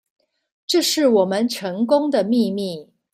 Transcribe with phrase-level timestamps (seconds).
[0.65, 2.89] 這是我們成功的秘密